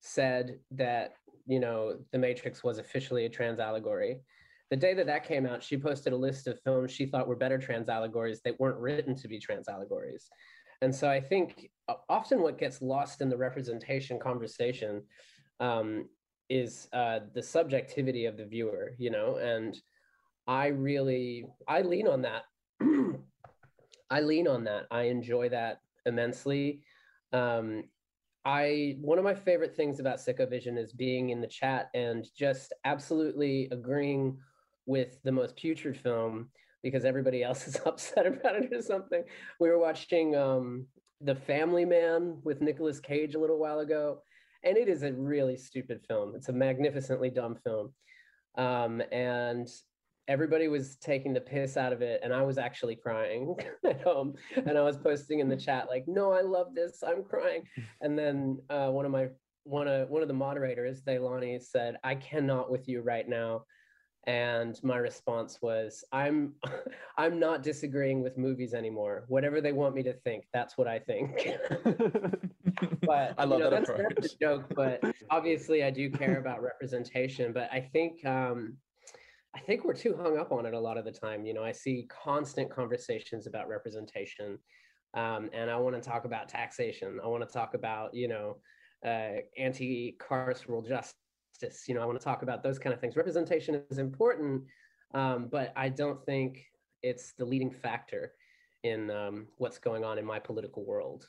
said 0.00 0.58
that 0.70 1.14
you 1.46 1.60
know 1.60 1.98
the 2.12 2.18
matrix 2.18 2.62
was 2.62 2.78
officially 2.78 3.24
a 3.26 3.28
trans 3.28 3.58
allegory. 3.60 4.20
The 4.70 4.76
day 4.76 4.94
that 4.94 5.06
that 5.06 5.24
came 5.24 5.46
out 5.46 5.62
she 5.62 5.76
posted 5.76 6.12
a 6.12 6.16
list 6.16 6.46
of 6.46 6.60
films 6.60 6.92
she 6.92 7.06
thought 7.06 7.28
were 7.28 7.36
better 7.36 7.58
trans 7.58 7.88
allegories 7.88 8.40
that 8.44 8.58
weren't 8.60 8.78
written 8.78 9.16
to 9.16 9.28
be 9.28 9.38
trans 9.38 9.68
allegories. 9.68 10.28
And 10.82 10.94
so 10.94 11.10
i 11.10 11.20
think 11.20 11.70
often 12.08 12.40
what 12.40 12.58
gets 12.58 12.80
lost 12.80 13.20
in 13.20 13.28
the 13.28 13.36
representation 13.36 14.18
conversation 14.18 15.02
um, 15.58 16.08
is 16.48 16.88
uh, 16.92 17.20
the 17.34 17.42
subjectivity 17.42 18.24
of 18.24 18.36
the 18.36 18.46
viewer 18.46 18.92
you 18.98 19.10
know 19.10 19.36
and 19.36 19.76
i 20.46 20.68
really 20.68 21.46
i 21.68 21.82
lean 21.82 22.08
on 22.08 22.22
that. 22.22 22.44
I 24.10 24.20
lean 24.20 24.48
on 24.48 24.64
that. 24.64 24.86
I 24.90 25.02
enjoy 25.02 25.50
that 25.50 25.80
immensely. 26.04 26.82
Um, 27.32 27.84
I 28.50 28.96
one 29.00 29.16
of 29.16 29.22
my 29.22 29.34
favorite 29.34 29.76
things 29.76 30.00
about 30.00 30.18
Sicko 30.18 30.50
Vision 30.50 30.76
is 30.76 30.92
being 30.92 31.30
in 31.30 31.40
the 31.40 31.46
chat 31.46 31.88
and 31.94 32.26
just 32.36 32.72
absolutely 32.84 33.68
agreeing 33.70 34.38
with 34.86 35.22
the 35.22 35.30
most 35.30 35.54
putrid 35.54 35.96
film 35.96 36.50
because 36.82 37.04
everybody 37.04 37.42
else 37.48 37.68
is 37.68 37.78
upset 37.86 38.26
about 38.26 38.56
it 38.56 38.72
or 38.72 38.82
something. 38.82 39.22
We 39.60 39.68
were 39.68 39.78
watching 39.78 40.34
um, 40.34 40.86
The 41.20 41.36
Family 41.36 41.84
Man 41.84 42.38
with 42.42 42.60
Nicolas 42.60 42.98
Cage 42.98 43.36
a 43.36 43.38
little 43.38 43.60
while 43.60 43.78
ago, 43.78 44.22
and 44.64 44.76
it 44.76 44.88
is 44.88 45.04
a 45.04 45.12
really 45.12 45.56
stupid 45.56 46.00
film. 46.08 46.32
It's 46.34 46.48
a 46.48 46.52
magnificently 46.52 47.30
dumb 47.30 47.56
film, 47.62 47.92
um, 48.58 49.00
and 49.12 49.68
everybody 50.30 50.68
was 50.68 50.94
taking 50.96 51.32
the 51.32 51.40
piss 51.40 51.76
out 51.76 51.92
of 51.92 52.02
it 52.02 52.20
and 52.22 52.32
i 52.32 52.40
was 52.40 52.56
actually 52.56 52.94
crying 52.94 53.56
at 53.84 54.00
home 54.00 54.32
and 54.54 54.78
i 54.78 54.80
was 54.80 54.96
posting 54.96 55.40
in 55.40 55.48
the 55.48 55.56
chat 55.66 55.88
like 55.88 56.04
no 56.06 56.32
i 56.32 56.40
love 56.40 56.68
this 56.74 57.02
i'm 57.06 57.24
crying. 57.24 57.62
And 58.00 58.16
then 58.18 58.58
uh, 58.70 58.88
one 58.88 59.04
of 59.04 59.10
my 59.10 59.28
one 59.64 59.88
of 59.88 60.08
one 60.08 60.22
of 60.22 60.28
the 60.28 60.34
moderators 60.34 61.02
Deilani 61.02 61.60
said 61.60 61.96
i 62.04 62.14
cannot 62.14 62.70
with 62.70 62.88
you 62.88 63.02
right 63.02 63.28
now. 63.28 63.64
And 64.26 64.78
my 64.84 64.98
response 64.98 65.58
was 65.60 66.04
i'm 66.12 66.54
i'm 67.18 67.40
not 67.40 67.64
disagreeing 67.64 68.22
with 68.22 68.38
movies 68.38 68.72
anymore. 68.72 69.24
Whatever 69.26 69.60
they 69.60 69.72
want 69.72 69.96
me 69.96 70.02
to 70.04 70.12
think 70.12 70.44
that's 70.52 70.78
what 70.78 70.86
i 70.86 70.98
think. 71.00 71.48
But 73.02 73.34
I 73.36 73.44
love 73.44 73.58
you 73.58 73.64
know, 73.64 73.70
that 73.70 73.70
that's, 73.70 73.90
approach. 73.90 74.12
that's 74.14 74.34
a 74.34 74.38
joke 74.38 74.66
but 74.76 75.02
obviously 75.30 75.82
i 75.82 75.90
do 75.90 76.08
care 76.08 76.38
about 76.38 76.62
representation 76.62 77.52
but 77.52 77.68
i 77.72 77.80
think 77.80 78.24
um 78.24 78.76
I 79.54 79.60
think 79.60 79.84
we're 79.84 79.94
too 79.94 80.16
hung 80.16 80.38
up 80.38 80.52
on 80.52 80.64
it 80.64 80.74
a 80.74 80.80
lot 80.80 80.96
of 80.96 81.04
the 81.04 81.10
time. 81.10 81.44
You 81.44 81.54
know, 81.54 81.64
I 81.64 81.72
see 81.72 82.06
constant 82.08 82.70
conversations 82.70 83.46
about 83.46 83.68
representation, 83.68 84.58
um, 85.14 85.50
and 85.52 85.70
I 85.70 85.76
want 85.76 85.96
to 85.96 86.02
talk 86.02 86.24
about 86.24 86.48
taxation. 86.48 87.18
I 87.22 87.26
want 87.26 87.46
to 87.46 87.52
talk 87.52 87.74
about, 87.74 88.14
you 88.14 88.28
know, 88.28 88.56
uh, 89.04 89.40
anti-carceral 89.58 90.86
justice. 90.86 91.88
You 91.88 91.94
know, 91.94 92.00
I 92.00 92.04
want 92.04 92.18
to 92.18 92.24
talk 92.24 92.42
about 92.42 92.62
those 92.62 92.78
kind 92.78 92.94
of 92.94 93.00
things. 93.00 93.16
Representation 93.16 93.82
is 93.90 93.98
important, 93.98 94.62
um, 95.14 95.48
but 95.50 95.72
I 95.76 95.88
don't 95.88 96.24
think 96.24 96.64
it's 97.02 97.32
the 97.32 97.44
leading 97.44 97.72
factor 97.72 98.32
in 98.84 99.10
um, 99.10 99.48
what's 99.58 99.78
going 99.78 100.04
on 100.04 100.16
in 100.16 100.24
my 100.24 100.38
political 100.38 100.84
world. 100.84 101.26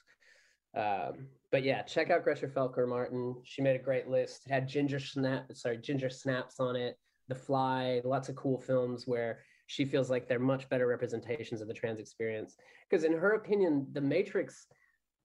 Um, 0.75 1.27
but 1.51 1.63
yeah, 1.63 1.81
check 1.81 2.11
out 2.11 2.23
Gretchen 2.23 2.49
Felker 2.49 2.87
Martin. 2.87 3.35
She 3.43 3.61
made 3.61 3.75
a 3.75 3.83
great 3.83 4.07
list. 4.07 4.43
It 4.45 4.53
had 4.53 4.67
Ginger 4.67 4.99
Snap, 4.99 5.45
sorry, 5.53 5.77
Ginger 5.77 6.09
Snaps 6.09 6.59
on 6.59 6.75
it. 6.75 6.97
The 7.27 7.35
Fly, 7.35 8.01
lots 8.03 8.29
of 8.29 8.35
cool 8.35 8.59
films 8.59 9.07
where 9.07 9.39
she 9.67 9.85
feels 9.85 10.09
like 10.09 10.27
they're 10.27 10.39
much 10.39 10.67
better 10.69 10.87
representations 10.87 11.61
of 11.61 11.67
the 11.67 11.73
trans 11.73 11.99
experience. 11.99 12.57
Because 12.89 13.03
in 13.03 13.13
her 13.13 13.31
opinion, 13.33 13.87
The 13.93 14.01
Matrix 14.01 14.67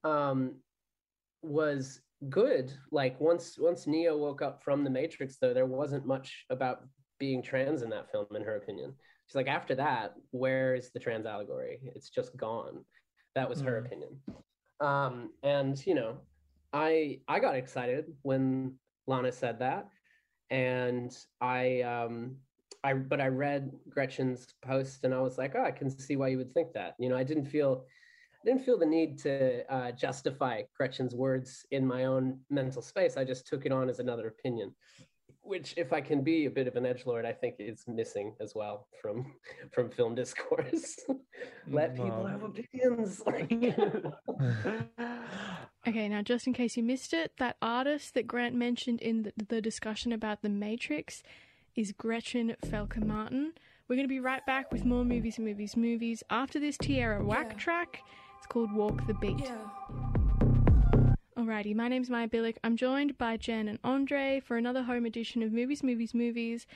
um, 0.05 0.57
was 1.43 2.01
good. 2.29 2.73
Like 2.93 3.21
once 3.21 3.57
once 3.59 3.87
Neo 3.87 4.17
woke 4.17 4.43
up 4.43 4.63
from 4.63 4.85
The 4.85 4.91
Matrix, 4.91 5.39
though, 5.39 5.55
there 5.55 5.67
wasn't 5.67 6.07
much 6.07 6.45
about 6.51 6.83
being 7.19 7.43
trans 7.43 7.83
in 7.83 7.91
that 7.91 8.11
film, 8.11 8.27
in 8.35 8.43
her 8.43 8.57
opinion. 8.57 8.95
She's 9.27 9.35
like, 9.35 9.49
after 9.49 9.75
that, 9.75 10.15
where 10.31 10.75
is 10.75 10.93
the 10.93 11.01
trans 11.01 11.27
allegory? 11.27 11.81
It's 11.97 12.11
just 12.11 12.37
gone. 12.37 12.85
That 13.35 13.49
was 13.49 13.61
her 13.63 13.81
Mhm. 13.81 13.87
opinion. 13.87 14.23
Um, 14.81 15.33
and 15.43 15.85
you 15.87 15.95
know, 15.95 16.21
I 16.73 17.21
I 17.27 17.41
got 17.41 17.57
excited 17.57 18.17
when 18.23 18.79
Lana 19.07 19.33
said 19.33 19.59
that 19.59 19.89
and 20.51 21.17
I 21.41 21.81
um 21.83 22.37
I 22.85 22.95
but 22.95 23.21
I 23.21 23.29
read 23.29 23.73
Gretchen's 23.89 24.47
post 24.63 25.05
and 25.05 25.15
I 25.15 25.21
was 25.21 25.39
like, 25.39 25.55
oh, 25.57 25.65
I 25.65 25.73
can 25.73 25.91
see 25.91 26.17
why 26.17 26.29
you 26.29 26.39
would 26.39 26.55
think 26.55 26.73
that. 26.75 26.95
You 26.99 27.09
know, 27.09 27.17
I 27.17 27.25
didn't 27.25 27.47
feel 27.47 27.85
I 28.43 28.47
didn't 28.47 28.65
feel 28.65 28.79
the 28.79 28.87
need 28.87 29.19
to 29.21 29.65
uh, 29.73 29.93
justify 29.93 30.63
Gretchen's 30.77 31.15
words 31.15 31.65
in 31.73 31.87
my 31.87 32.05
own 32.05 32.39
mental 32.49 32.83
space. 32.83 33.17
I 33.17 33.25
just 33.25 33.49
took 33.49 33.67
it 33.67 33.73
on 33.73 33.89
as 33.89 33.99
another 33.99 34.29
opinion, 34.29 34.73
which, 35.41 35.75
if 35.77 35.93
I 35.93 36.01
can 36.01 36.23
be 36.23 36.47
a 36.47 36.51
bit 36.51 36.69
of 36.69 36.77
an 36.77 36.87
edge 36.87 37.07
lord, 37.07 37.27
I 37.27 37.33
think 37.33 37.57
is 37.59 37.83
missing 37.89 38.37
as 38.41 38.55
well 38.55 38.87
from 39.03 39.35
from 39.73 39.91
film 39.91 40.15
discourse. 40.15 40.97
Let 41.69 41.97
people 41.97 42.25
have 42.25 42.45
opinions. 42.45 43.21
Okay, 45.89 46.09
now 46.09 46.21
just 46.21 46.47
in 46.49 46.53
case 46.53 46.77
you 46.77 46.83
missed 46.83 47.13
it, 47.13 47.33
that 47.39 47.57
artist 47.63 48.15
that 48.15 48.27
Grant 48.27 48.55
mentioned 48.57 49.01
in 49.01 49.23
the, 49.23 49.33
the 49.49 49.61
discussion 49.61 50.11
about 50.13 50.43
The 50.43 50.49
Matrix 50.49 51.23
is 51.77 51.93
Gretchen 51.93 52.57
Felker 52.67 53.05
Martin. 53.05 53.53
We're 53.87 53.95
going 53.95 54.09
to 54.09 54.13
be 54.13 54.19
right 54.19 54.45
back 54.47 54.73
with 54.73 54.85
more 54.85 55.05
movies, 55.05 55.39
movies, 55.39 55.77
movies 55.77 56.25
after 56.29 56.59
this 56.59 56.77
Tierra 56.77 57.25
Whack 57.25 57.51
Yeah. 57.53 57.57
track. 57.59 58.01
It's 58.39 58.47
called 58.49 58.73
Walk 58.73 59.07
the 59.07 59.15
Beat. 59.15 59.39
Yeah. 59.39 59.59
Alrighty, 61.39 61.75
my 61.77 61.87
name's 61.87 62.11
Maya 62.11 62.27
Billick. 62.27 62.57
I'm 62.65 62.77
joined 62.77 63.17
by 63.17 63.37
Jen 63.37 63.69
and 63.69 63.79
Andre 63.85 64.41
for 64.45 64.57
another 64.57 64.83
home 64.83 65.07
edition 65.07 65.41
of 65.43 65.53
Movies, 65.53 65.85
Movies, 65.85 66.15
Movies, 66.15 66.67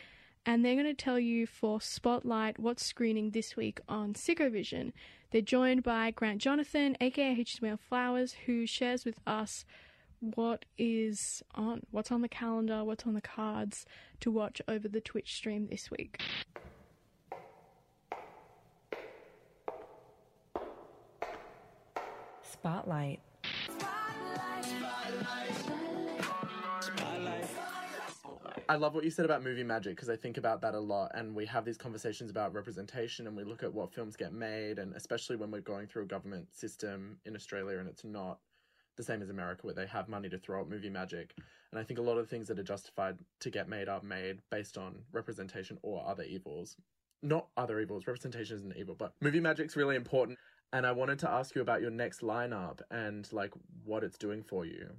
and 0.47 0.65
they're 0.65 0.75
going 0.75 0.87
to 0.87 0.95
tell 0.95 1.19
you 1.19 1.47
for 1.49 1.81
Spotlight 1.81 2.61
what's 2.61 2.87
screening 2.87 3.31
this 3.31 3.57
week 3.57 3.81
on 3.89 4.15
Sicko 4.15 4.53
Vision. 4.53 4.93
They're 5.31 5.41
joined 5.41 5.85
by 5.85 6.11
Grant 6.11 6.41
Jonathan, 6.43 6.97
aka 7.01 7.37
HTML 7.37 7.79
Flowers, 7.79 8.35
who 8.47 8.67
shares 8.67 9.05
with 9.05 9.21
us 9.27 9.65
what 10.19 10.65
is 10.77 11.43
on, 11.55 11.83
what's 11.93 12.11
on 12.11 12.21
the 12.21 12.29
calendar, 12.29 12.83
what's 12.85 13.07
on 13.07 13.15
the 13.15 13.21
cards 13.21 13.87
to 14.21 14.31
watch 14.31 14.61
over 14.67 14.89
the 14.89 15.01
Twitch 15.01 15.35
stream 15.35 15.69
this 15.71 15.89
week. 15.91 16.21
Spotlight. 22.43 23.21
I 28.71 28.77
love 28.77 28.95
what 28.95 29.03
you 29.03 29.11
said 29.11 29.25
about 29.25 29.43
movie 29.43 29.65
magic 29.65 29.97
because 29.97 30.09
I 30.09 30.15
think 30.15 30.37
about 30.37 30.61
that 30.61 30.77
a 30.77 30.79
lot, 30.79 31.11
and 31.17 31.35
we 31.35 31.45
have 31.47 31.65
these 31.65 31.77
conversations 31.77 32.31
about 32.31 32.55
representation, 32.55 33.27
and 33.27 33.37
we 33.37 33.43
look 33.43 33.65
at 33.65 33.75
what 33.75 33.93
films 33.93 34.15
get 34.15 34.33
made, 34.33 34.79
and 34.79 34.95
especially 34.95 35.35
when 35.35 35.51
we're 35.51 35.61
going 35.61 35.89
through 35.89 36.05
a 36.05 36.07
government 36.07 36.47
system 36.57 37.19
in 37.25 37.35
Australia, 37.35 37.79
and 37.79 37.89
it's 37.89 38.05
not 38.05 38.39
the 38.95 39.03
same 39.03 39.23
as 39.23 39.29
America 39.29 39.63
where 39.67 39.75
they 39.75 39.87
have 39.87 40.09
money 40.09 40.29
to 40.29 40.39
throw 40.39 40.61
at 40.61 40.69
movie 40.69 40.89
magic. 40.89 41.35
And 41.73 41.81
I 41.81 41.83
think 41.83 41.99
a 41.99 42.03
lot 42.03 42.17
of 42.17 42.29
things 42.29 42.47
that 42.47 42.61
are 42.61 42.63
justified 42.63 43.19
to 43.41 43.51
get 43.51 43.69
made 43.69 43.89
are 43.89 44.03
made 44.03 44.39
based 44.53 44.79
on 44.79 45.01
representation 45.11 45.77
or 45.83 46.07
other 46.07 46.23
evils. 46.23 46.77
Not 47.25 47.49
other 47.57 47.81
evils. 47.81 48.07
Representation 48.07 48.55
isn't 48.55 48.77
evil, 48.77 48.95
but 48.95 49.15
movie 49.21 49.41
magic's 49.41 49.75
really 49.75 49.97
important. 49.97 50.39
and 50.73 50.87
I 50.87 50.93
wanted 50.93 51.19
to 51.21 51.31
ask 51.31 51.57
you 51.57 51.63
about 51.63 51.81
your 51.81 51.91
next 51.91 52.21
lineup 52.21 52.83
and 52.93 53.29
like 53.33 53.53
what 53.85 54.05
it's 54.05 54.17
doing 54.17 54.45
for 54.45 54.65
you. 54.65 54.91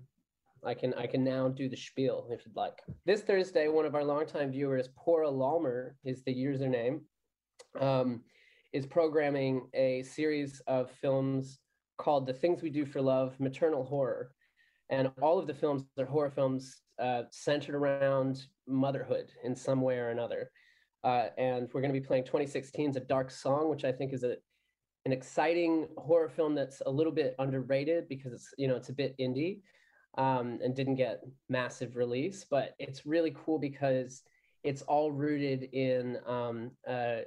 I 0.63 0.73
can 0.73 0.93
I 0.93 1.07
can 1.07 1.23
now 1.23 1.47
do 1.47 1.67
the 1.67 1.77
spiel 1.77 2.27
if 2.29 2.45
you'd 2.45 2.55
like. 2.55 2.79
This 3.05 3.21
Thursday, 3.21 3.67
one 3.67 3.85
of 3.85 3.95
our 3.95 4.03
longtime 4.03 4.51
viewers, 4.51 4.89
Pora 4.89 5.31
Lalmer, 5.31 5.95
is 6.05 6.23
the 6.23 6.35
username, 6.35 7.01
um, 7.79 8.21
is 8.71 8.85
programming 8.85 9.67
a 9.73 10.03
series 10.03 10.61
of 10.67 10.91
films 10.91 11.59
called 11.97 12.27
"The 12.27 12.33
Things 12.33 12.61
We 12.61 12.69
Do 12.69 12.85
for 12.85 13.01
Love: 13.01 13.39
Maternal 13.39 13.83
Horror," 13.83 14.31
and 14.89 15.11
all 15.21 15.39
of 15.39 15.47
the 15.47 15.53
films 15.53 15.83
are 15.97 16.05
horror 16.05 16.29
films 16.29 16.81
uh, 16.99 17.23
centered 17.31 17.73
around 17.73 18.45
motherhood 18.67 19.31
in 19.43 19.55
some 19.55 19.81
way 19.81 19.97
or 19.97 20.09
another. 20.09 20.51
Uh, 21.03 21.29
and 21.39 21.67
we're 21.73 21.81
going 21.81 21.93
to 21.93 21.99
be 21.99 22.05
playing 22.05 22.23
2016's 22.25 22.95
A 22.95 22.99
Dark 22.99 23.31
Song, 23.31 23.69
which 23.69 23.83
I 23.83 23.91
think 23.91 24.13
is 24.13 24.23
a 24.23 24.35
an 25.05 25.11
exciting 25.11 25.87
horror 25.97 26.29
film 26.29 26.53
that's 26.53 26.83
a 26.85 26.91
little 26.91 27.11
bit 27.11 27.33
underrated 27.39 28.07
because 28.07 28.33
it's 28.33 28.53
you 28.59 28.67
know 28.67 28.75
it's 28.75 28.89
a 28.89 28.93
bit 28.93 29.15
indie 29.19 29.61
um, 30.17 30.59
and 30.63 30.75
didn't 30.75 30.95
get 30.95 31.23
massive 31.49 31.95
release, 31.95 32.45
but 32.49 32.75
it's 32.79 33.05
really 33.05 33.35
cool 33.45 33.59
because 33.59 34.23
it's 34.63 34.81
all 34.83 35.11
rooted 35.11 35.63
in 35.73 36.17
um, 36.27 36.71
uh, 36.87 37.19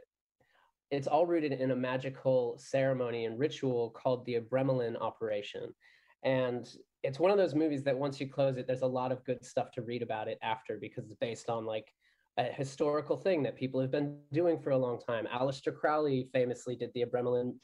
it's 0.90 1.06
all 1.06 1.26
rooted 1.26 1.52
in 1.52 1.72
a 1.72 1.76
magical 1.76 2.56
ceremony 2.58 3.24
and 3.24 3.38
ritual 3.38 3.90
called 3.90 4.24
the 4.26 4.38
Abramelin 4.38 5.00
operation, 5.00 5.74
and 6.22 6.68
it's 7.02 7.18
one 7.18 7.30
of 7.30 7.36
those 7.36 7.54
movies 7.54 7.84
that 7.84 7.96
once 7.96 8.20
you 8.20 8.28
close 8.28 8.56
it, 8.56 8.66
there's 8.66 8.82
a 8.82 8.86
lot 8.86 9.12
of 9.12 9.24
good 9.24 9.44
stuff 9.44 9.70
to 9.72 9.82
read 9.82 10.02
about 10.02 10.28
it 10.28 10.38
after 10.42 10.78
because 10.80 11.04
it's 11.04 11.20
based 11.20 11.50
on 11.50 11.66
like 11.66 11.92
a 12.38 12.44
historical 12.44 13.16
thing 13.16 13.42
that 13.42 13.56
people 13.56 13.80
have 13.80 13.90
been 13.90 14.16
doing 14.32 14.58
for 14.58 14.70
a 14.70 14.78
long 14.78 14.98
time. 14.98 15.26
Aleister 15.32 15.74
Crowley 15.74 16.28
famously 16.32 16.74
did 16.74 16.90
the 16.94 17.04
Abramelin 17.04 17.54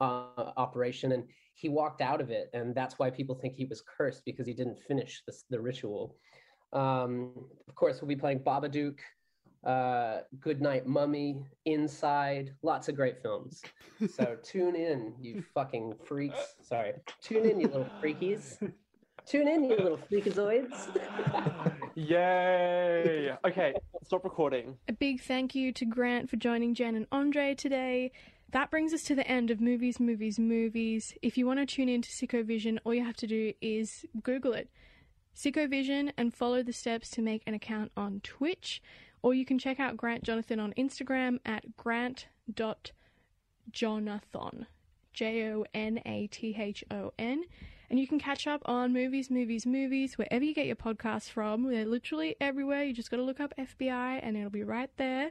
uh, 0.00 0.52
operation, 0.56 1.12
and 1.12 1.24
he 1.54 1.68
walked 1.68 2.00
out 2.00 2.20
of 2.20 2.30
it, 2.30 2.50
and 2.54 2.74
that's 2.74 2.98
why 2.98 3.10
people 3.10 3.34
think 3.34 3.54
he 3.54 3.66
was 3.66 3.82
cursed 3.82 4.24
because 4.24 4.46
he 4.46 4.54
didn't 4.54 4.78
finish 4.88 5.22
the, 5.26 5.34
the 5.50 5.60
ritual. 5.60 6.16
Um, 6.72 7.32
of 7.68 7.74
course, 7.74 8.00
we'll 8.00 8.08
be 8.08 8.16
playing 8.16 8.40
Babadook, 8.40 8.98
uh, 9.64 10.20
Goodnight 10.38 10.86
Mummy, 10.86 11.42
Inside, 11.66 12.54
lots 12.62 12.88
of 12.88 12.96
great 12.96 13.20
films. 13.20 13.62
So 14.08 14.36
tune 14.42 14.76
in, 14.76 15.14
you 15.20 15.42
fucking 15.54 15.94
freaks. 16.04 16.56
Sorry, 16.62 16.92
tune 17.22 17.44
in, 17.44 17.60
you 17.60 17.68
little 17.68 17.90
freakies. 18.02 18.56
Tune 19.26 19.48
in, 19.48 19.64
you 19.64 19.76
little 19.76 19.98
freakazoids. 20.10 20.88
Yay! 21.94 23.32
Okay, 23.46 23.74
stop 24.02 24.24
recording. 24.24 24.76
A 24.88 24.92
big 24.92 25.20
thank 25.20 25.54
you 25.54 25.72
to 25.72 25.84
Grant 25.84 26.30
for 26.30 26.36
joining 26.36 26.74
Jen 26.74 26.94
and 26.96 27.06
Andre 27.12 27.54
today. 27.54 28.12
That 28.52 28.70
brings 28.70 28.92
us 28.92 29.04
to 29.04 29.14
the 29.14 29.26
end 29.28 29.52
of 29.52 29.60
Movies, 29.60 30.00
Movies, 30.00 30.36
Movies. 30.36 31.14
If 31.22 31.38
you 31.38 31.46
want 31.46 31.60
to 31.60 31.66
tune 31.66 31.88
in 31.88 32.02
to 32.02 32.10
Sicko 32.10 32.44
Vision, 32.44 32.80
all 32.84 32.92
you 32.92 33.04
have 33.04 33.16
to 33.18 33.28
do 33.28 33.52
is 33.60 34.04
Google 34.24 34.54
it. 34.54 34.68
Sicko 35.36 35.70
Vision 35.70 36.12
and 36.16 36.34
follow 36.34 36.64
the 36.64 36.72
steps 36.72 37.10
to 37.10 37.22
make 37.22 37.44
an 37.46 37.54
account 37.54 37.92
on 37.96 38.18
Twitch. 38.24 38.82
Or 39.22 39.34
you 39.34 39.44
can 39.44 39.58
check 39.58 39.78
out 39.78 39.96
Grant 39.96 40.24
Jonathan 40.24 40.58
on 40.58 40.74
Instagram 40.76 41.38
at 41.46 41.76
grant.jonathon. 41.76 44.66
J 45.12 45.52
O 45.52 45.64
N 45.72 46.00
A 46.04 46.26
T 46.26 46.56
H 46.58 46.82
O 46.90 47.12
N. 47.18 47.44
And 47.88 48.00
you 48.00 48.08
can 48.08 48.18
catch 48.18 48.48
up 48.48 48.62
on 48.64 48.92
movies, 48.92 49.30
movies, 49.30 49.64
movies, 49.64 50.18
wherever 50.18 50.44
you 50.44 50.54
get 50.54 50.66
your 50.66 50.76
podcasts 50.76 51.30
from. 51.30 51.70
They're 51.70 51.84
literally 51.84 52.34
everywhere. 52.40 52.82
You 52.82 52.94
just 52.94 53.10
got 53.10 53.18
to 53.18 53.22
look 53.22 53.40
up 53.40 53.54
FBI 53.58 54.20
and 54.22 54.36
it'll 54.36 54.50
be 54.50 54.64
right 54.64 54.90
there. 54.96 55.30